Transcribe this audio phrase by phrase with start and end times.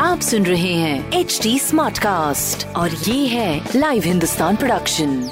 [0.00, 5.30] आप सुन रहे हैं एच डी स्मार्ट कास्ट और ये है लाइव हिंदुस्तान प्रोडक्शन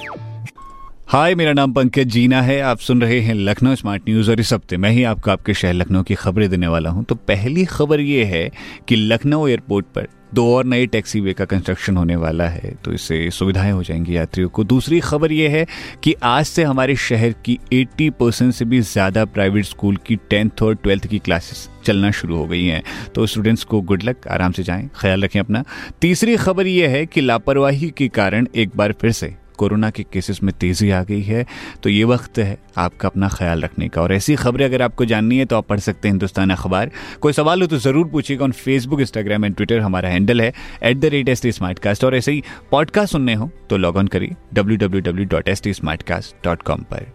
[1.09, 4.53] हाय मेरा नाम पंकज जीना है। आप सुन रहे हैं लखनऊ स्मार्ट न्यूज़ और इस
[4.53, 8.01] हफ़्ते मैं ही आपको आपके शहर लखनऊ की खबरें देने वाला हूँ। तो पहली खबर
[8.01, 8.51] ये है
[8.89, 12.93] कि लखनऊ एयरपोर्ट पर दो और नए टैक्सी वे का कंस्ट्रक्शन होने वाला है तो
[12.93, 15.67] इससे सुविधाएँ हो जाएँगी यात्रियों को। दूसरी खबर यह है
[16.03, 20.63] कि आज से हमारे शहर की 80 परसेंट से भी ज़्यादा प्राइवेट स्कूल की टेंथ
[20.63, 22.83] और ट्वेल्थ की क्लासेस चलना शुरू हो गई हैं।
[23.15, 25.65] तो स्टूडेंट्स को गुड लक आराम से जाएँ, ख्याल रखें अपना।
[26.01, 30.43] तीसरी खबर यह है कि लापरवाही के कारण एक बार फिर से कोरोना के केसेस
[30.43, 31.45] में तेज़ी आ गई है
[31.83, 35.39] तो ये वक्त है आपका अपना ख्याल रखने का। और ऐसी खबरें अगर आपको जाननी
[35.39, 38.53] है तो आप पढ़ सकते हैं हिंदुस्तान अखबार। कोई सवाल हो तो ज़रूर पूछिएगा on
[38.55, 40.53] Facebook Instagram and Twitter हमारा हैंडल है
[40.83, 43.97] at the rate S T smart cast और ऐसे ही पॉडकास्ट सुनने हो तो लॉग
[43.97, 47.07] ऑन करिए W W W dot S T smart cast dot com पर।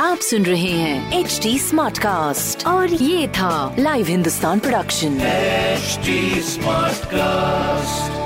[0.00, 5.18] आप सुन रहे हैं एच डी स्मार्ट कास्ट और ये था live Hindustan production
[6.50, 8.25] smart cast